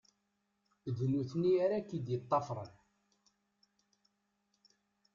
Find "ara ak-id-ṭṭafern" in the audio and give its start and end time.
1.63-2.71